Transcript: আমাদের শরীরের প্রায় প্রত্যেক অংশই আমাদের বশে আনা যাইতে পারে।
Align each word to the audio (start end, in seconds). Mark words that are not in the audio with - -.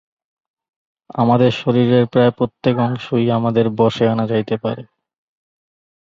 আমাদের 1.15 1.51
শরীরের 1.53 2.05
প্রায় 2.07 2.31
প্রত্যেক 2.31 2.75
অংশই 2.79 3.27
আমাদের 3.31 3.65
বশে 3.79 4.05
আনা 4.07 4.25
যাইতে 4.27 4.55
পারে। 4.57 4.83